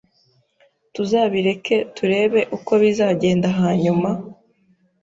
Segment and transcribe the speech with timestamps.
[0.93, 4.09] Tuzabireke turebe uko bizagenda hanyuma